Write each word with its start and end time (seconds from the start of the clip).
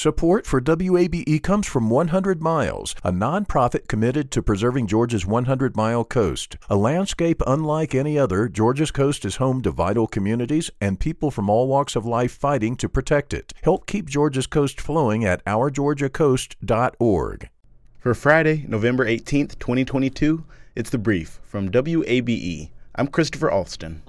Support 0.00 0.46
for 0.46 0.62
WABE 0.62 1.42
comes 1.42 1.66
from 1.66 1.90
100 1.90 2.40
Miles, 2.40 2.94
a 3.04 3.12
nonprofit 3.12 3.86
committed 3.86 4.30
to 4.30 4.42
preserving 4.42 4.86
Georgia's 4.86 5.26
100 5.26 5.76
mile 5.76 6.04
coast. 6.04 6.56
A 6.70 6.74
landscape 6.74 7.42
unlike 7.46 7.94
any 7.94 8.18
other, 8.18 8.48
Georgia's 8.48 8.90
coast 8.90 9.26
is 9.26 9.36
home 9.36 9.60
to 9.60 9.70
vital 9.70 10.06
communities 10.06 10.70
and 10.80 10.98
people 10.98 11.30
from 11.30 11.50
all 11.50 11.68
walks 11.68 11.96
of 11.96 12.06
life 12.06 12.32
fighting 12.32 12.76
to 12.76 12.88
protect 12.88 13.34
it. 13.34 13.52
Help 13.62 13.84
keep 13.84 14.08
Georgia's 14.08 14.46
coast 14.46 14.80
flowing 14.80 15.26
at 15.26 15.44
ourgeorgiacoast.org. 15.44 17.50
For 17.98 18.14
Friday, 18.14 18.64
November 18.66 19.04
18th, 19.04 19.58
2022, 19.58 20.46
it's 20.74 20.88
The 20.88 20.96
Brief 20.96 21.40
from 21.42 21.68
WABE. 21.68 22.70
I'm 22.94 23.08
Christopher 23.08 23.50
Alston. 23.50 24.00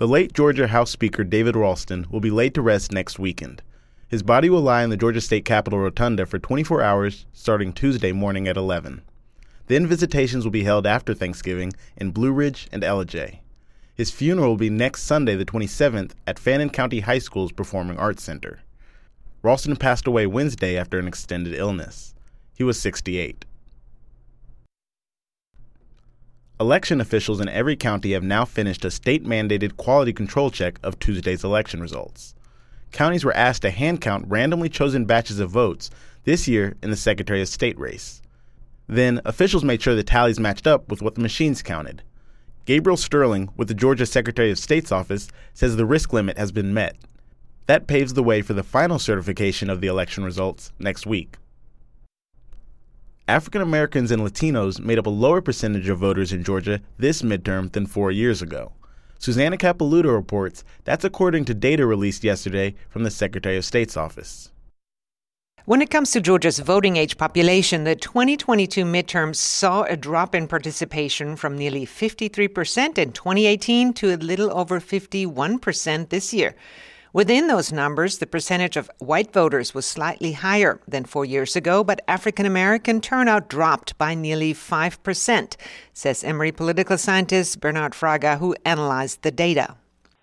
The 0.00 0.08
late 0.08 0.32
Georgia 0.32 0.66
House 0.66 0.90
Speaker 0.90 1.24
David 1.24 1.54
Ralston 1.54 2.06
will 2.08 2.20
be 2.20 2.30
laid 2.30 2.54
to 2.54 2.62
rest 2.62 2.90
next 2.90 3.18
weekend. 3.18 3.60
His 4.08 4.22
body 4.22 4.48
will 4.48 4.62
lie 4.62 4.82
in 4.82 4.88
the 4.88 4.96
Georgia 4.96 5.20
State 5.20 5.44
Capitol 5.44 5.78
Rotunda 5.78 6.24
for 6.24 6.38
24 6.38 6.80
hours 6.80 7.26
starting 7.34 7.70
Tuesday 7.70 8.10
morning 8.10 8.48
at 8.48 8.56
11. 8.56 9.02
Then 9.66 9.86
visitations 9.86 10.42
will 10.42 10.50
be 10.50 10.64
held 10.64 10.86
after 10.86 11.12
Thanksgiving 11.12 11.74
in 11.98 12.12
Blue 12.12 12.32
Ridge 12.32 12.66
and 12.72 12.82
Ellijay. 12.82 13.40
His 13.94 14.10
funeral 14.10 14.48
will 14.48 14.56
be 14.56 14.70
next 14.70 15.02
Sunday, 15.02 15.36
the 15.36 15.44
27th, 15.44 16.12
at 16.26 16.38
Fannin 16.38 16.70
County 16.70 17.00
High 17.00 17.18
School's 17.18 17.52
Performing 17.52 17.98
Arts 17.98 18.22
Center. 18.22 18.60
Ralston 19.42 19.76
passed 19.76 20.06
away 20.06 20.26
Wednesday 20.26 20.78
after 20.78 20.98
an 20.98 21.08
extended 21.08 21.52
illness. 21.52 22.14
He 22.56 22.64
was 22.64 22.80
68. 22.80 23.44
Election 26.60 27.00
officials 27.00 27.40
in 27.40 27.48
every 27.48 27.74
county 27.74 28.12
have 28.12 28.22
now 28.22 28.44
finished 28.44 28.84
a 28.84 28.90
state 28.90 29.24
mandated 29.24 29.78
quality 29.78 30.12
control 30.12 30.50
check 30.50 30.78
of 30.82 30.98
Tuesday's 30.98 31.42
election 31.42 31.80
results. 31.80 32.34
Counties 32.92 33.24
were 33.24 33.34
asked 33.34 33.62
to 33.62 33.70
hand 33.70 34.02
count 34.02 34.26
randomly 34.28 34.68
chosen 34.68 35.06
batches 35.06 35.40
of 35.40 35.48
votes 35.48 35.88
this 36.24 36.46
year 36.46 36.76
in 36.82 36.90
the 36.90 36.96
Secretary 36.96 37.40
of 37.40 37.48
State 37.48 37.78
race. 37.78 38.20
Then, 38.86 39.22
officials 39.24 39.64
made 39.64 39.80
sure 39.80 39.94
the 39.94 40.02
tallies 40.02 40.38
matched 40.38 40.66
up 40.66 40.86
with 40.90 41.00
what 41.00 41.14
the 41.14 41.22
machines 41.22 41.62
counted. 41.62 42.02
Gabriel 42.66 42.98
Sterling, 42.98 43.48
with 43.56 43.68
the 43.68 43.74
Georgia 43.74 44.04
Secretary 44.04 44.50
of 44.50 44.58
State's 44.58 44.92
office, 44.92 45.28
says 45.54 45.76
the 45.76 45.86
risk 45.86 46.12
limit 46.12 46.36
has 46.36 46.52
been 46.52 46.74
met. 46.74 46.94
That 47.68 47.86
paves 47.86 48.12
the 48.12 48.22
way 48.22 48.42
for 48.42 48.52
the 48.52 48.62
final 48.62 48.98
certification 48.98 49.70
of 49.70 49.80
the 49.80 49.86
election 49.86 50.24
results 50.24 50.72
next 50.78 51.06
week. 51.06 51.38
African 53.28 53.62
Americans 53.62 54.10
and 54.10 54.22
Latinos 54.22 54.80
made 54.80 54.98
up 54.98 55.06
a 55.06 55.10
lower 55.10 55.40
percentage 55.40 55.88
of 55.88 55.98
voters 55.98 56.32
in 56.32 56.42
Georgia 56.42 56.80
this 56.98 57.22
midterm 57.22 57.70
than 57.72 57.86
four 57.86 58.10
years 58.10 58.42
ago. 58.42 58.72
Susanna 59.18 59.56
Capilouto 59.56 60.14
reports 60.14 60.64
that's 60.84 61.04
according 61.04 61.44
to 61.44 61.54
data 61.54 61.86
released 61.86 62.24
yesterday 62.24 62.74
from 62.88 63.04
the 63.04 63.10
Secretary 63.10 63.56
of 63.56 63.64
State's 63.64 63.96
office. 63.96 64.50
When 65.66 65.82
it 65.82 65.90
comes 65.90 66.10
to 66.12 66.22
Georgia's 66.22 66.58
voting 66.58 66.96
age 66.96 67.18
population, 67.18 67.84
the 67.84 67.94
2022 67.94 68.82
midterms 68.84 69.36
saw 69.36 69.82
a 69.82 69.96
drop 69.96 70.34
in 70.34 70.48
participation 70.48 71.36
from 71.36 71.56
nearly 71.56 71.84
53% 71.84 72.96
in 72.96 73.12
2018 73.12 73.92
to 73.92 74.14
a 74.14 74.16
little 74.16 74.50
over 74.56 74.80
51% 74.80 76.08
this 76.08 76.32
year. 76.32 76.56
Within 77.12 77.48
those 77.48 77.72
numbers, 77.72 78.18
the 78.18 78.26
percentage 78.26 78.76
of 78.76 78.88
white 78.98 79.32
voters 79.32 79.74
was 79.74 79.84
slightly 79.84 80.30
higher 80.30 80.80
than 80.86 81.04
four 81.04 81.24
years 81.24 81.56
ago, 81.56 81.82
but 81.82 82.00
African 82.06 82.46
American 82.46 83.00
turnout 83.00 83.48
dropped 83.48 83.98
by 83.98 84.14
nearly 84.14 84.54
5%, 84.54 85.56
says 85.92 86.22
Emory 86.22 86.52
political 86.52 86.96
scientist 86.96 87.60
Bernard 87.60 87.94
Fraga, 87.94 88.38
who 88.38 88.54
analyzed 88.64 89.22
the 89.22 89.32
data. 89.32 89.74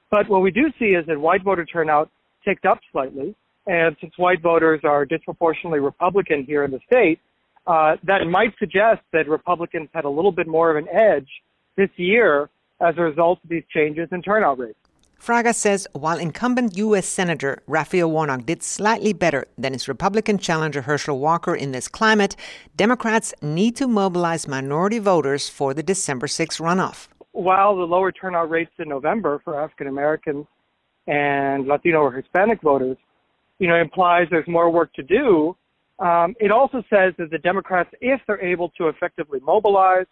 But 0.10 0.30
what 0.30 0.42
we 0.42 0.50
do 0.50 0.72
see 0.80 0.96
is 0.96 1.06
that 1.08 1.20
white 1.20 1.44
voter 1.44 1.66
turnout 1.66 2.10
ticked 2.46 2.66
up 2.66 2.80
slightly. 2.94 3.36
And 3.66 3.98
since 4.00 4.14
white 4.18 4.42
voters 4.42 4.80
are 4.86 5.06
disproportionately 5.06 5.80
Republican 5.80 6.46
here 6.46 6.64
in 6.64 6.72
the 6.72 6.80
state, 6.86 7.20
uh, 7.68 7.98
that 8.04 8.26
might 8.28 8.54
suggest 8.60 9.02
that 9.12 9.28
Republicans 9.28 9.90
had 9.94 10.06
a 10.06 10.10
little 10.10 10.32
bit 10.32 10.48
more 10.48 10.72
of 10.72 10.78
an 10.78 10.88
edge 10.90 11.28
this 11.76 11.90
year 11.98 12.50
as 12.80 12.96
a 12.98 13.02
result 13.02 13.40
of 13.44 13.50
these 13.50 13.66
changes 13.74 14.08
in 14.14 14.22
turnout 14.22 14.58
rates. 14.58 14.80
Fraga 15.20 15.54
says 15.54 15.88
while 15.94 16.18
incumbent 16.18 16.78
U.S. 16.78 17.08
Senator 17.08 17.62
Raphael 17.68 18.10
Warnock 18.10 18.46
did 18.46 18.64
slightly 18.64 19.14
better 19.14 19.48
than 19.58 19.74
his 19.74 19.88
Republican 19.88 20.38
challenger 20.38 20.84
Herschel 20.84 21.20
Walker 21.20 21.56
in 21.56 21.72
this 21.72 21.88
climate, 21.88 22.36
Democrats 22.76 23.34
need 23.42 23.76
to 23.78 23.88
mobilize 23.88 24.48
minority 24.48 25.00
voters 25.00 25.50
for 25.50 25.74
the 25.74 25.84
December 25.84 26.28
6 26.28 26.60
runoff. 26.60 27.08
While 27.32 27.76
the 27.76 27.84
lower 27.84 28.12
turnout 28.12 28.50
rates 28.50 28.72
in 28.80 28.90
November 28.90 29.42
for 29.44 29.60
African 29.60 29.88
Americans 29.88 30.46
and 31.08 31.68
Latino 31.68 32.00
or 32.00 32.12
Hispanic 32.12 32.62
voters, 32.62 32.98
you 33.60 33.68
know, 33.68 33.76
implies 33.76 34.28
there's 34.30 34.48
more 34.48 34.70
work 34.70 34.94
to 34.94 35.04
do, 35.04 35.56
um, 36.00 36.36
it 36.40 36.52
also 36.52 36.84
says 36.90 37.14
that 37.18 37.32
the 37.32 37.40
Democrats, 37.40 37.90
if 38.02 38.22
they're 38.28 38.42
able 38.42 38.70
to 38.78 38.88
effectively 38.88 39.40
mobilize 39.40 40.06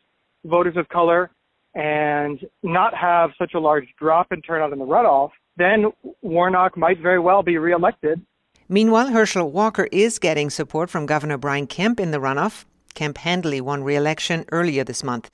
voters 0.43 0.75
of 0.77 0.89
color 0.89 1.31
and 1.75 2.39
not 2.63 2.95
have 2.95 3.31
such 3.37 3.53
a 3.53 3.59
large 3.59 3.87
drop 3.99 4.31
in 4.31 4.41
turnout 4.41 4.73
in 4.73 4.79
the 4.79 4.85
runoff, 4.85 5.31
then 5.57 5.91
Warnock 6.21 6.77
might 6.77 6.99
very 6.99 7.19
well 7.19 7.43
be 7.43 7.57
reelected. 7.57 8.21
Meanwhile, 8.67 9.09
Herschel 9.09 9.51
Walker 9.51 9.87
is 9.91 10.17
getting 10.17 10.49
support 10.49 10.89
from 10.89 11.05
Governor 11.05 11.37
Brian 11.37 11.67
Kemp 11.67 11.99
in 11.99 12.11
the 12.11 12.17
runoff. 12.17 12.65
Kemp 12.95 13.19
handily 13.19 13.61
won 13.61 13.83
re-election 13.83 14.45
earlier 14.51 14.83
this 14.83 15.03
month. 15.03 15.29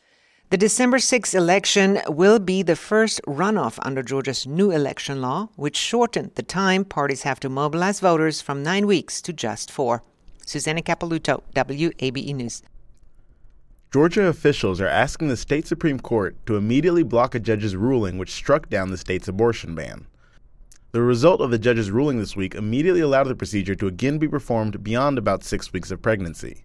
The 0.49 0.57
December 0.57 0.99
6 0.99 1.33
election 1.33 2.01
will 2.09 2.37
be 2.37 2.61
the 2.61 2.75
first 2.75 3.21
runoff 3.25 3.79
under 3.83 4.03
Georgia's 4.03 4.45
new 4.45 4.69
election 4.69 5.21
law, 5.21 5.47
which 5.55 5.77
shortened 5.77 6.31
the 6.35 6.43
time 6.43 6.83
parties 6.83 7.21
have 7.21 7.39
to 7.39 7.47
mobilize 7.47 8.01
voters 8.01 8.41
from 8.41 8.61
nine 8.61 8.85
weeks 8.85 9.21
to 9.21 9.31
just 9.31 9.71
four. 9.71 10.03
Susanna 10.45 10.81
Capilouto, 10.81 11.41
WABE 11.55 12.35
News. 12.35 12.63
Georgia 13.91 14.27
officials 14.27 14.79
are 14.79 14.87
asking 14.87 15.27
the 15.27 15.35
state 15.35 15.67
Supreme 15.67 15.99
Court 15.99 16.37
to 16.45 16.55
immediately 16.55 17.03
block 17.03 17.35
a 17.35 17.41
judge's 17.41 17.75
ruling 17.75 18.17
which 18.17 18.31
struck 18.31 18.69
down 18.69 18.89
the 18.89 18.95
state's 18.95 19.27
abortion 19.27 19.75
ban. 19.75 20.07
The 20.93 21.01
result 21.01 21.41
of 21.41 21.51
the 21.51 21.59
judge's 21.59 21.91
ruling 21.91 22.17
this 22.17 22.33
week 22.33 22.55
immediately 22.55 23.01
allowed 23.01 23.25
the 23.25 23.35
procedure 23.35 23.75
to 23.75 23.87
again 23.87 24.17
be 24.17 24.29
performed 24.29 24.81
beyond 24.81 25.17
about 25.17 25.43
six 25.43 25.73
weeks 25.73 25.91
of 25.91 26.01
pregnancy. 26.01 26.63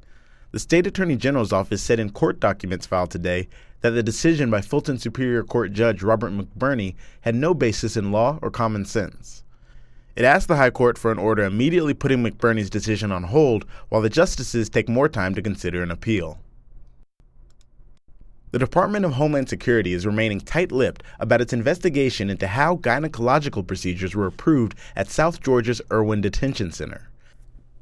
The 0.52 0.60
state 0.60 0.86
attorney 0.86 1.16
general's 1.16 1.52
office 1.52 1.82
said 1.82 1.98
in 1.98 2.10
court 2.10 2.38
documents 2.38 2.86
filed 2.86 3.10
today 3.10 3.48
that 3.80 3.90
the 3.90 4.04
decision 4.04 4.48
by 4.48 4.60
Fulton 4.60 4.96
Superior 4.96 5.42
Court 5.42 5.72
Judge 5.72 6.04
Robert 6.04 6.30
McBurney 6.30 6.94
had 7.22 7.34
no 7.34 7.54
basis 7.54 7.96
in 7.96 8.12
law 8.12 8.38
or 8.40 8.52
common 8.52 8.84
sense. 8.84 9.42
It 10.14 10.24
asked 10.24 10.46
the 10.46 10.58
High 10.58 10.70
Court 10.70 10.96
for 10.96 11.10
an 11.10 11.18
order 11.18 11.42
immediately 11.42 11.92
putting 11.92 12.22
McBurney's 12.22 12.70
decision 12.70 13.10
on 13.10 13.24
hold 13.24 13.64
while 13.88 14.00
the 14.00 14.08
justices 14.08 14.68
take 14.68 14.88
more 14.88 15.08
time 15.08 15.34
to 15.34 15.42
consider 15.42 15.82
an 15.82 15.90
appeal. 15.90 16.38
The 18.52 18.60
Department 18.60 19.04
of 19.04 19.14
Homeland 19.14 19.48
Security 19.48 19.92
is 19.92 20.06
remaining 20.06 20.40
tight 20.40 20.70
lipped 20.70 21.02
about 21.18 21.40
its 21.40 21.52
investigation 21.52 22.30
into 22.30 22.46
how 22.46 22.76
gynecological 22.76 23.66
procedures 23.66 24.14
were 24.14 24.26
approved 24.26 24.76
at 24.94 25.10
South 25.10 25.42
Georgia's 25.42 25.82
Irwin 25.92 26.20
Detention 26.20 26.70
Center. 26.70 27.08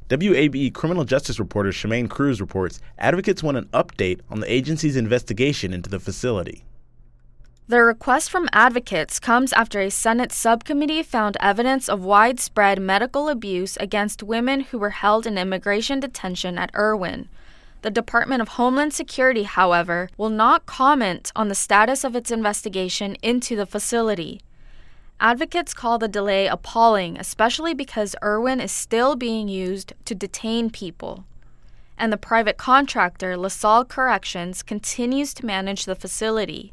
WABE 0.08 0.72
criminal 0.72 1.04
justice 1.04 1.38
reporter 1.38 1.70
Shemaine 1.70 2.08
Cruz 2.08 2.40
reports 2.40 2.80
advocates 2.98 3.42
want 3.42 3.58
an 3.58 3.68
update 3.74 4.20
on 4.30 4.40
the 4.40 4.50
agency's 4.50 4.96
investigation 4.96 5.74
into 5.74 5.90
the 5.90 6.00
facility. 6.00 6.64
The 7.68 7.82
request 7.82 8.30
from 8.30 8.48
advocates 8.52 9.18
comes 9.18 9.52
after 9.54 9.80
a 9.80 9.90
Senate 9.90 10.32
subcommittee 10.32 11.02
found 11.02 11.36
evidence 11.40 11.88
of 11.88 12.04
widespread 12.04 12.80
medical 12.80 13.28
abuse 13.28 13.76
against 13.78 14.22
women 14.22 14.60
who 14.60 14.78
were 14.78 14.90
held 14.90 15.26
in 15.26 15.38
immigration 15.38 16.00
detention 16.00 16.58
at 16.58 16.70
Irwin. 16.74 17.28
The 17.84 17.90
Department 17.90 18.40
of 18.40 18.48
Homeland 18.48 18.94
Security, 18.94 19.42
however, 19.42 20.08
will 20.16 20.30
not 20.30 20.64
comment 20.64 21.30
on 21.36 21.48
the 21.48 21.54
status 21.54 22.02
of 22.02 22.16
its 22.16 22.30
investigation 22.30 23.14
into 23.22 23.56
the 23.56 23.66
facility. 23.66 24.40
Advocates 25.20 25.74
call 25.74 25.98
the 25.98 26.08
delay 26.08 26.46
appalling, 26.46 27.18
especially 27.18 27.74
because 27.74 28.16
Irwin 28.24 28.58
is 28.58 28.72
still 28.72 29.16
being 29.16 29.48
used 29.48 29.92
to 30.06 30.14
detain 30.14 30.70
people. 30.70 31.26
And 31.98 32.10
the 32.10 32.16
private 32.16 32.56
contractor, 32.56 33.36
LaSalle 33.36 33.84
Corrections, 33.84 34.62
continues 34.62 35.34
to 35.34 35.44
manage 35.44 35.84
the 35.84 35.94
facility. 35.94 36.72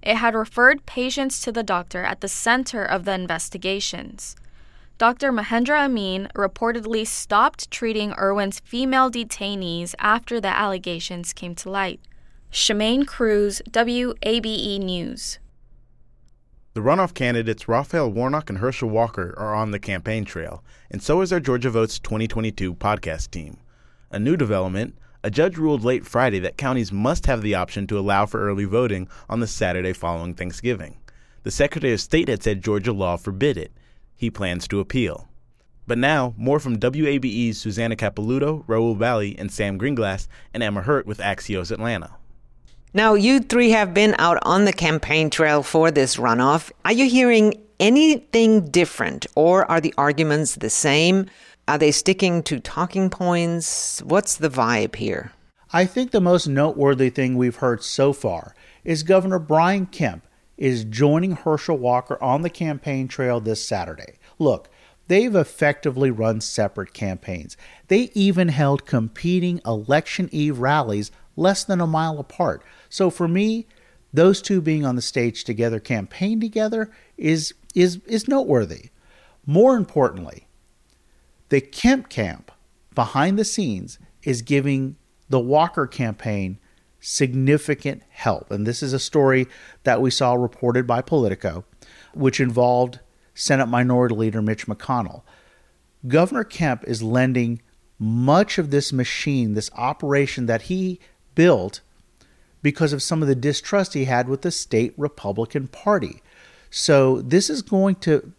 It 0.00 0.14
had 0.16 0.34
referred 0.34 0.86
patients 0.86 1.42
to 1.42 1.52
the 1.52 1.62
doctor 1.62 2.02
at 2.02 2.22
the 2.22 2.28
center 2.28 2.82
of 2.82 3.04
the 3.04 3.12
investigations. 3.12 4.36
Dr. 4.98 5.30
Mahendra 5.30 5.84
Amin 5.84 6.28
reportedly 6.34 7.06
stopped 7.06 7.70
treating 7.70 8.14
Irwin's 8.14 8.60
female 8.60 9.10
detainees 9.10 9.94
after 9.98 10.40
the 10.40 10.48
allegations 10.48 11.34
came 11.34 11.54
to 11.56 11.70
light. 11.70 12.00
Shemaine 12.50 13.06
Cruz, 13.06 13.60
WABE 13.72 14.78
News. 14.78 15.38
The 16.72 16.80
runoff 16.80 17.12
candidates 17.12 17.68
Raphael 17.68 18.10
Warnock 18.10 18.48
and 18.48 18.58
Herschel 18.58 18.88
Walker 18.88 19.34
are 19.36 19.54
on 19.54 19.70
the 19.70 19.78
campaign 19.78 20.24
trail, 20.24 20.64
and 20.90 21.02
so 21.02 21.20
is 21.20 21.30
our 21.30 21.40
Georgia 21.40 21.68
Votes 21.68 21.98
2022 21.98 22.74
podcast 22.74 23.30
team. 23.30 23.58
A 24.10 24.18
new 24.18 24.36
development 24.36 24.96
a 25.22 25.30
judge 25.30 25.58
ruled 25.58 25.82
late 25.82 26.06
Friday 26.06 26.38
that 26.38 26.56
counties 26.56 26.92
must 26.92 27.26
have 27.26 27.42
the 27.42 27.56
option 27.56 27.88
to 27.88 27.98
allow 27.98 28.26
for 28.26 28.40
early 28.40 28.64
voting 28.64 29.08
on 29.28 29.40
the 29.40 29.46
Saturday 29.48 29.92
following 29.92 30.34
Thanksgiving. 30.34 30.98
The 31.42 31.50
Secretary 31.50 31.92
of 31.92 32.00
State 32.00 32.28
had 32.28 32.44
said 32.44 32.62
Georgia 32.62 32.92
law 32.92 33.16
forbid 33.16 33.56
it. 33.56 33.72
He 34.16 34.30
plans 34.30 34.66
to 34.68 34.80
appeal. 34.80 35.28
But 35.86 35.98
now, 35.98 36.34
more 36.36 36.58
from 36.58 36.78
WABE's 36.78 37.58
Susanna 37.58 37.94
Capilouto, 37.94 38.64
Rahul 38.66 38.98
Bali, 38.98 39.38
and 39.38 39.52
Sam 39.52 39.78
Greenglass, 39.78 40.26
and 40.52 40.62
Emma 40.62 40.82
Hurt 40.82 41.06
with 41.06 41.18
Axios 41.18 41.70
Atlanta. 41.70 42.16
Now, 42.92 43.14
you 43.14 43.40
three 43.40 43.70
have 43.70 43.94
been 43.94 44.14
out 44.18 44.38
on 44.42 44.64
the 44.64 44.72
campaign 44.72 45.30
trail 45.30 45.62
for 45.62 45.90
this 45.90 46.16
runoff. 46.16 46.72
Are 46.84 46.92
you 46.92 47.08
hearing 47.08 47.54
anything 47.78 48.70
different, 48.70 49.26
or 49.36 49.70
are 49.70 49.80
the 49.80 49.94
arguments 49.98 50.56
the 50.56 50.70
same? 50.70 51.26
Are 51.68 51.78
they 51.78 51.92
sticking 51.92 52.42
to 52.44 52.58
talking 52.58 53.10
points? 53.10 54.02
What's 54.02 54.36
the 54.36 54.48
vibe 54.48 54.96
here? 54.96 55.32
I 55.72 55.84
think 55.84 56.10
the 56.10 56.20
most 56.20 56.46
noteworthy 56.46 57.10
thing 57.10 57.36
we've 57.36 57.56
heard 57.56 57.82
so 57.82 58.12
far 58.12 58.54
is 58.82 59.02
Governor 59.02 59.40
Brian 59.40 59.86
Kemp 59.86 60.26
is 60.56 60.84
joining 60.84 61.32
Herschel 61.32 61.76
Walker 61.76 62.22
on 62.22 62.42
the 62.42 62.50
campaign 62.50 63.08
trail 63.08 63.40
this 63.40 63.64
Saturday. 63.64 64.14
Look, 64.38 64.68
they've 65.08 65.34
effectively 65.34 66.10
run 66.10 66.40
separate 66.40 66.92
campaigns. 66.92 67.56
They 67.88 68.10
even 68.14 68.48
held 68.48 68.86
competing 68.86 69.60
election 69.66 70.28
eve 70.32 70.58
rallies 70.58 71.10
less 71.36 71.64
than 71.64 71.80
a 71.80 71.86
mile 71.86 72.18
apart. 72.18 72.62
So 72.88 73.10
for 73.10 73.28
me, 73.28 73.66
those 74.12 74.40
two 74.40 74.60
being 74.60 74.84
on 74.84 74.96
the 74.96 75.02
stage 75.02 75.44
together, 75.44 75.78
campaign 75.78 76.40
together, 76.40 76.90
is 77.16 77.54
is 77.74 78.00
is 78.06 78.28
noteworthy. 78.28 78.90
More 79.44 79.76
importantly, 79.76 80.46
the 81.50 81.60
Kemp 81.60 82.08
camp 82.08 82.50
behind 82.94 83.38
the 83.38 83.44
scenes 83.44 83.98
is 84.22 84.42
giving 84.42 84.96
the 85.28 85.38
Walker 85.38 85.86
campaign 85.86 86.58
significant 87.00 88.02
help. 88.08 88.50
And 88.50 88.66
this 88.66 88.82
is 88.82 88.92
a 88.92 88.98
story 88.98 89.46
that 89.84 90.00
we 90.00 90.10
saw 90.10 90.34
reported 90.34 90.86
by 90.86 91.02
Politico, 91.02 91.64
which 92.14 92.40
involved 92.40 93.00
Senate 93.34 93.66
Minority 93.66 94.14
Leader 94.14 94.42
Mitch 94.42 94.66
McConnell. 94.66 95.22
Governor 96.06 96.44
Kemp 96.44 96.84
is 96.84 97.02
lending 97.02 97.60
much 97.98 98.58
of 98.58 98.70
this 98.70 98.92
machine, 98.92 99.54
this 99.54 99.70
operation 99.74 100.46
that 100.46 100.62
he 100.62 101.00
built, 101.34 101.80
because 102.62 102.92
of 102.92 103.02
some 103.02 103.22
of 103.22 103.28
the 103.28 103.34
distrust 103.34 103.94
he 103.94 104.04
had 104.04 104.28
with 104.28 104.42
the 104.42 104.50
state 104.50 104.92
Republican 104.96 105.68
Party. 105.68 106.22
So, 106.70 107.22
this 107.22 107.48
is 107.48 107.62
going 107.62 107.96
to 107.96 108.32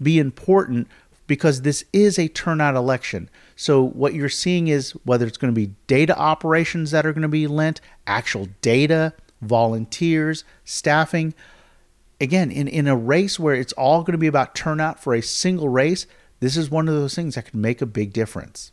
be 0.00 0.18
important 0.18 0.88
because 1.26 1.62
this 1.62 1.84
is 1.92 2.18
a 2.18 2.28
turnout 2.28 2.74
election. 2.74 3.28
So 3.62 3.80
what 3.80 4.12
you're 4.12 4.28
seeing 4.28 4.66
is 4.66 4.90
whether 5.04 5.24
it's 5.24 5.38
going 5.38 5.54
to 5.54 5.60
be 5.60 5.72
data 5.86 6.18
operations 6.18 6.90
that 6.90 7.06
are 7.06 7.12
going 7.12 7.22
to 7.22 7.28
be 7.28 7.46
lent, 7.46 7.80
actual 8.08 8.48
data, 8.60 9.14
volunteers, 9.40 10.42
staffing. 10.64 11.32
Again, 12.20 12.50
in, 12.50 12.66
in 12.66 12.88
a 12.88 12.96
race 12.96 13.38
where 13.38 13.54
it's 13.54 13.72
all 13.74 14.02
going 14.02 14.14
to 14.14 14.18
be 14.18 14.26
about 14.26 14.56
turnout 14.56 14.98
for 14.98 15.14
a 15.14 15.22
single 15.22 15.68
race, 15.68 16.08
this 16.40 16.56
is 16.56 16.72
one 16.72 16.88
of 16.88 16.94
those 16.94 17.14
things 17.14 17.36
that 17.36 17.52
can 17.52 17.60
make 17.60 17.80
a 17.80 17.86
big 17.86 18.12
difference. 18.12 18.72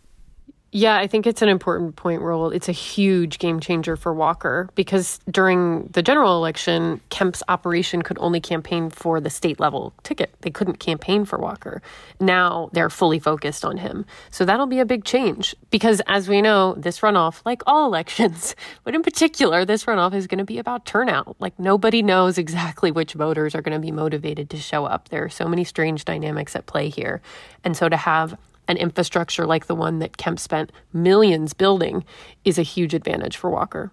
Yeah, 0.71 0.97
I 0.97 1.07
think 1.07 1.25
it's 1.25 1.41
an 1.41 1.49
important 1.49 1.95
point, 1.95 2.21
Rahul. 2.21 2.53
It's 2.53 2.69
a 2.69 2.73
huge 2.73 3.39
game 3.39 3.59
changer 3.59 3.95
for 3.95 4.13
Walker 4.13 4.69
because 4.75 5.19
during 5.29 5.87
the 5.87 6.03
general 6.03 6.37
election, 6.37 7.01
Kemp's 7.09 7.41
operation 7.49 8.03
could 8.03 8.19
only 8.19 8.39
campaign 8.39 8.91
for 8.91 9.19
the 9.19 9.31
state 9.31 9.59
level 9.59 9.93
ticket. 10.03 10.31
They 10.41 10.51
couldn't 10.51 10.77
campaign 10.77 11.25
for 11.25 11.39
Walker. 11.39 11.81
Now 12.19 12.69
they're 12.71 12.91
fully 12.91 13.17
focused 13.17 13.65
on 13.65 13.77
him. 13.77 14.05
So 14.29 14.45
that'll 14.45 14.67
be 14.67 14.77
a 14.77 14.85
big 14.85 15.05
change 15.05 15.55
because, 15.71 16.03
as 16.05 16.29
we 16.29 16.39
know, 16.39 16.75
this 16.75 16.99
runoff, 16.99 17.41
like 17.45 17.63
all 17.65 17.85
elections, 17.87 18.55
but 18.83 18.93
in 18.93 19.01
particular, 19.01 19.65
this 19.65 19.85
runoff 19.85 20.13
is 20.13 20.27
going 20.27 20.37
to 20.37 20.45
be 20.45 20.59
about 20.59 20.85
turnout. 20.85 21.35
Like 21.39 21.57
nobody 21.57 22.03
knows 22.03 22.37
exactly 22.37 22.91
which 22.91 23.13
voters 23.13 23.55
are 23.55 23.63
going 23.63 23.75
to 23.75 23.83
be 23.83 23.91
motivated 23.91 24.51
to 24.51 24.57
show 24.57 24.85
up. 24.85 25.09
There 25.09 25.23
are 25.23 25.29
so 25.29 25.47
many 25.47 25.63
strange 25.63 26.05
dynamics 26.05 26.55
at 26.55 26.67
play 26.67 26.89
here. 26.89 27.21
And 27.63 27.75
so 27.75 27.89
to 27.89 27.97
have 27.97 28.37
an 28.69 28.77
infrastructure 28.77 29.45
like 29.45 29.65
the 29.65 29.75
one 29.75 29.99
that 29.99 30.15
Kemp 30.15 30.39
spent 30.39 30.71
millions 30.93 31.53
building 31.53 32.05
is 32.45 32.57
a 32.57 32.63
huge 32.63 32.93
advantage 32.93 33.35
for 33.35 33.49
Walker. 33.49 33.91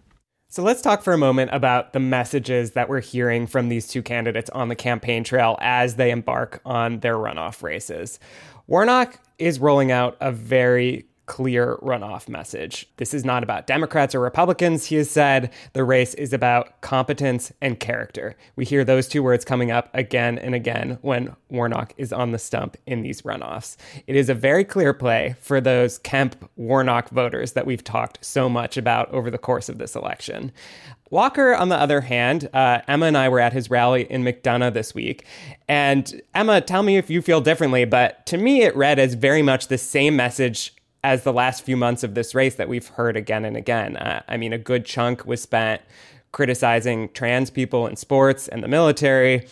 So 0.49 0.63
let's 0.63 0.81
talk 0.81 1.03
for 1.03 1.13
a 1.13 1.19
moment 1.19 1.51
about 1.53 1.93
the 1.93 1.99
messages 1.99 2.73
that 2.73 2.89
we're 2.89 3.01
hearing 3.01 3.49
from 3.49 3.69
these 3.69 3.89
two 3.89 4.03
candidates 4.03 4.49
on 4.51 4.69
the 4.69 4.77
campaign 4.77 5.25
trail 5.25 5.59
as 5.61 5.97
they 5.97 6.13
embark 6.13 6.61
on 6.65 7.01
their 7.01 7.17
runoff 7.17 7.63
races. 7.65 8.21
Warnock 8.69 9.19
is 9.39 9.59
rolling 9.59 9.91
out 9.91 10.17
a 10.21 10.31
very 10.31 11.07
clear 11.27 11.77
runoff 11.83 12.29
message. 12.29 12.89
This 12.97 13.13
is 13.13 13.25
not 13.25 13.43
about 13.43 13.67
Democrats 13.67 14.15
or 14.15 14.21
Republicans, 14.21 14.87
he 14.87 14.97
has 14.97 15.11
said. 15.11 15.53
The 15.73 15.85
race 15.85 16.15
is 16.15 16.33
about 16.33 16.81
competence 16.81 17.53
and 17.61 17.79
character. 17.79 18.37
We 18.55 18.65
hear 18.65 18.85
those 18.85 19.09
two 19.09 19.23
words 19.23 19.45
coming 19.45 19.71
up 19.71 19.91
again 19.93 20.39
and 20.39 20.55
again 20.55 20.99
when 21.03 21.35
Warnock 21.49 21.95
is 21.97 22.13
on 22.13 22.31
the 22.31 22.39
stump 22.39 22.77
in 22.87 23.03
these 23.03 23.23
runoffs. 23.23 23.77
It 24.07 24.17
is 24.17 24.29
a 24.29 24.35
very 24.35 24.65
clear 24.65 24.95
play 24.95 25.35
for 25.41 25.61
those 25.61 25.99
Kemp 25.99 26.51
Warnock 26.57 27.11
voters 27.11 27.53
that 27.53 27.67
we've 27.67 27.85
talked 27.85 28.25
so 28.25 28.49
much 28.49 28.77
about 28.77 29.11
over 29.11 29.31
the 29.31 29.39
course 29.39 29.69
of 29.69 29.79
this 29.79 29.97
election. 29.97 30.53
Walker, 31.11 31.55
on 31.55 31.69
the 31.69 31.77
other 31.77 32.01
hand, 32.01 32.49
uh, 32.53 32.81
Emma 32.89 33.07
and 33.07 33.17
I 33.17 33.29
were 33.29 33.39
at 33.39 33.53
his 33.53 33.71
rally 33.71 34.11
in 34.11 34.25
McDonough 34.25 34.75
this 34.75 34.93
week. 34.93 35.25
And 35.69 36.21
Emma, 36.35 36.61
tell 36.61 36.83
me 36.83 36.97
if 36.97 37.11
you 37.11 37.23
feel 37.23 37.41
differently, 37.41 37.85
but 37.85 38.27
to 38.27 38.37
me, 38.37 38.63
it 38.63 38.75
read 38.75 38.99
as 38.99 39.15
very 39.15 39.43
much 39.43 39.69
the 39.69 39.79
same 39.79 40.17
message 40.17 40.75
as 41.07 41.23
the 41.23 41.33
last 41.33 41.63
few 41.63 41.77
months 41.77 42.03
of 42.03 42.17
this 42.17 42.35
race 42.35 42.57
that 42.57 42.69
we've 42.69 42.89
heard 42.89 43.17
again 43.17 43.45
and 43.45 43.57
again. 43.57 43.97
Uh, 43.97 44.21
I 44.27 44.37
mean, 44.37 44.53
a 44.53 44.59
good 44.59 44.85
chunk 44.85 45.25
was 45.25 45.41
spent 45.41 45.81
criticizing 46.33 47.09
trans 47.11 47.49
people 47.49 47.87
in 47.87 47.95
sports 47.95 48.49
and 48.49 48.61
the 48.61 48.67
military. 48.67 49.47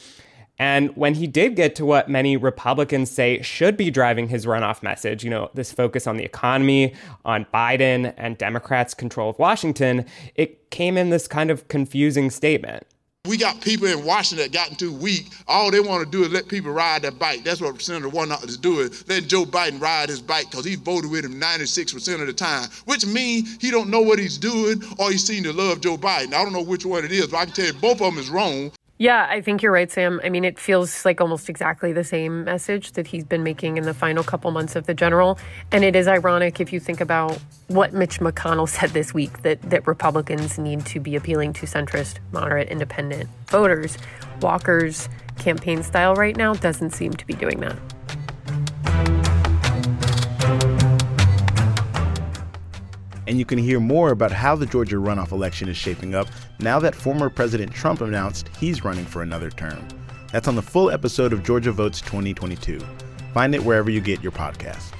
And 0.59 0.95
when 0.97 1.15
he 1.15 1.29
did 1.29 1.55
get 1.55 1.77
to 1.77 1.87
what 1.87 2.09
many 2.09 2.37
Republicans 2.37 3.09
say 3.09 3.41
should 3.43 3.77
be 3.77 3.89
driving 3.89 4.29
his 4.29 4.47
runoff 4.47 4.83
message, 4.83 5.23
you 5.23 5.31
know, 5.31 5.49
this 5.55 5.73
focus 5.73 6.09
on 6.09 6.17
the 6.17 6.25
economy, 6.25 6.93
on 7.25 7.47
Biden 7.55 8.13
and 8.17 8.37
Democrats' 8.37 8.93
control 8.93 9.31
of 9.31 9.39
Washington, 9.39 10.06
it 10.34 10.70
came 10.70 10.99
in 10.99 11.11
this 11.11 11.29
kind 11.29 11.53
of 11.53 11.69
confusing 11.69 12.31
statement. 12.31 12.84
We 13.27 13.39
got 13.39 13.63
people 13.63 13.87
in 13.87 14.05
Washington 14.05 14.45
that 14.45 14.53
gotten 14.53 14.77
too 14.77 14.93
weak. 14.93 15.29
All 15.49 15.71
they 15.71 15.81
want 15.81 16.05
to 16.05 16.11
do 16.11 16.25
is 16.25 16.31
let 16.31 16.47
people 16.47 16.73
ride 16.73 17.01
their 17.01 17.11
bike. 17.11 17.43
That's 17.43 17.59
what 17.59 17.81
Senator 17.81 18.11
Warnock 18.11 18.45
is 18.45 18.59
doing. 18.59 18.91
Letting 19.09 19.29
Joe 19.29 19.47
Biden 19.47 19.81
ride 19.81 20.11
his 20.11 20.21
bike 20.21 20.51
because 20.51 20.67
he 20.67 20.75
voted 20.75 21.11
with 21.11 21.25
him 21.25 21.41
96% 21.41 22.21
of 22.21 22.27
the 22.27 22.35
time, 22.35 22.69
which 22.85 23.07
means 23.07 23.57
he 23.63 23.71
don't 23.71 23.89
know 23.89 24.03
what 24.03 24.19
he's 24.19 24.37
doing 24.37 24.83
or 24.99 25.11
he 25.11 25.17
seems 25.17 25.47
to 25.47 25.55
love 25.55 25.81
Joe 25.81 25.97
Biden. 25.97 26.35
I 26.35 26.45
don't 26.45 26.53
know 26.53 26.63
which 26.63 26.85
one 26.85 27.03
it 27.03 27.13
is, 27.13 27.29
but 27.29 27.39
I 27.39 27.45
can 27.47 27.55
tell 27.55 27.65
you 27.65 27.73
both 27.73 28.03
of 28.03 28.13
them 28.13 28.19
is 28.19 28.29
wrong. 28.29 28.71
Yeah, 28.96 29.27
I 29.29 29.41
think 29.41 29.60
you're 29.60 29.72
right, 29.72 29.91
Sam. 29.91 30.20
I 30.22 30.29
mean, 30.29 30.44
it 30.44 30.56
feels 30.56 31.05
like 31.05 31.20
almost 31.20 31.48
exactly 31.48 31.93
the 31.93 32.05
same 32.05 32.44
message 32.44 32.93
that 32.93 33.08
he's 33.08 33.24
been 33.24 33.43
making 33.43 33.77
in 33.77 33.84
the 33.84 33.94
final 33.94 34.22
couple 34.22 34.53
months 34.53 34.77
of 34.77 34.86
the 34.86 34.94
general. 34.94 35.36
And 35.72 35.82
it 35.82 35.96
is 35.96 36.06
ironic 36.06 36.60
if 36.60 36.72
you 36.72 36.79
think 36.79 37.01
about 37.01 37.36
what 37.67 37.93
Mitch 37.93 38.20
McConnell 38.20 38.69
said 38.79 38.91
this 38.91 39.13
week 39.13 39.43
that, 39.43 39.60
that 39.63 39.84
Republicans 39.89 40.58
need 40.58 40.86
to 40.86 41.01
be 41.01 41.17
appealing 41.17 41.55
to 41.55 41.67
centrist, 41.67 42.19
moderate, 42.31 42.69
independent 42.69 43.29
voters. 43.48 43.98
Walker's 44.41 45.08
campaign 45.39 45.82
style 45.82 46.15
right 46.15 46.36
now 46.36 46.55
doesn't 46.55 46.91
seem 46.91 47.15
to 47.15 47.27
be 47.27 47.34
doing 47.34 47.58
that. 47.60 47.77
And 53.34 53.38
you 53.41 53.44
can 53.44 53.58
hear 53.58 53.81
more 53.81 54.12
about 54.12 54.31
how 54.31 54.55
the 54.55 54.64
Georgia 54.64 54.94
runoff 54.94 55.32
election 55.32 55.69
is 55.69 55.76
shaping 55.76 56.14
up 56.14 56.29
now 56.60 56.79
that 56.79 56.94
former 56.94 57.29
President 57.29 57.74
Trump 57.74 58.00
announced 58.00 58.48
he's 58.60 58.84
running 58.84 59.05
for 59.05 59.22
another 59.22 59.50
term. 59.50 59.88
That's 60.31 60.46
on 60.46 60.55
the 60.55 60.62
full 60.62 60.88
episode 60.88 61.32
of 61.32 61.43
Georgia 61.43 61.72
Votes 61.72 62.00
2022. 62.00 62.79
Find 63.32 63.53
it 63.53 63.64
wherever 63.64 63.91
you 63.91 64.00
get 64.00 64.22
your 64.22 64.31
podcasts. 64.31 64.93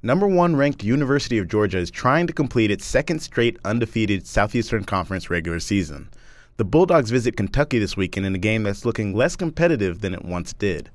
Number 0.00 0.28
one 0.28 0.54
ranked 0.54 0.84
University 0.84 1.38
of 1.38 1.48
Georgia 1.48 1.78
is 1.78 1.90
trying 1.90 2.28
to 2.28 2.32
complete 2.32 2.70
its 2.70 2.84
second 2.84 3.18
straight 3.18 3.58
undefeated 3.64 4.28
Southeastern 4.28 4.84
Conference 4.84 5.28
regular 5.28 5.58
season. 5.58 6.08
The 6.58 6.64
Bulldogs 6.64 7.10
visit 7.10 7.36
Kentucky 7.36 7.78
this 7.78 7.96
weekend 7.96 8.26
in 8.26 8.34
a 8.34 8.38
game 8.38 8.64
that's 8.64 8.84
looking 8.84 9.14
less 9.14 9.36
competitive 9.36 10.00
than 10.00 10.12
it 10.12 10.24
once 10.24 10.52
did. 10.52 10.90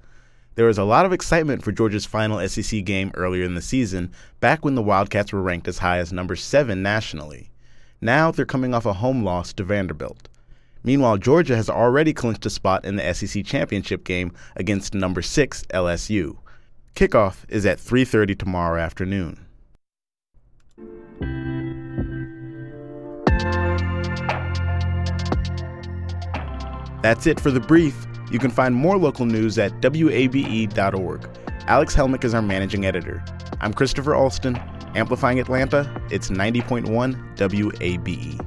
There 0.54 0.68
was 0.68 0.78
a 0.78 0.84
lot 0.84 1.06
of 1.06 1.14
excitement 1.14 1.64
for 1.64 1.72
Georgia's 1.72 2.06
final 2.06 2.48
SEC 2.48 2.86
game 2.86 3.12
earlier 3.16 3.44
in 3.44 3.56
the 3.56 3.62
season, 3.62 4.12
back 4.40 4.64
when 4.64 4.76
the 4.76 4.84
Wildcats 4.84 5.34
were 5.34 5.42
ranked 5.42 5.68
as 5.68 5.80
high 5.80 5.98
as 5.98 6.14
number 6.14 6.36
7 6.36 6.82
nationally. 6.82 7.50
Now 8.02 8.30
they're 8.32 8.46
coming 8.46 8.76
off 8.76 8.86
a 8.86 8.94
home 8.94 9.24
loss 9.24 9.52
to 9.54 9.64
Vanderbilt. 9.64 10.30
Meanwhile, 10.84 11.18
Georgia 11.18 11.56
has 11.56 11.70
already 11.70 12.14
clinched 12.14 12.46
a 12.46 12.52
spot 12.52 12.86
in 12.86 12.96
the 12.96 13.14
SEC 13.14 13.44
championship 13.44 14.04
game 14.04 14.34
against 14.56 14.94
number 14.94 15.24
6 15.24 15.64
LSU. 15.74 16.38
Kickoff 16.96 17.46
is 17.50 17.66
at 17.66 17.80
3:30 17.80 18.38
tomorrow 18.38 18.80
afternoon. 18.80 19.47
That's 27.08 27.26
it 27.26 27.40
for 27.40 27.52
the 27.52 27.62
brief. 27.62 28.06
You 28.30 28.38
can 28.38 28.52
find 28.52 28.76
more 28.76 28.98
local 28.98 29.26
news 29.26 29.58
at 29.58 29.72
wabe.org. 29.82 31.30
Alex 31.68 31.96
Helmick 31.96 32.26
is 32.26 32.34
our 32.34 32.42
managing 32.42 32.86
editor. 32.86 33.24
I'm 33.62 33.74
Christopher 33.74 34.14
Alston, 34.14 34.58
amplifying 34.94 35.40
Atlanta. 35.40 35.90
It's 36.12 36.30
90.1 36.30 37.38
WABE. 37.38 38.47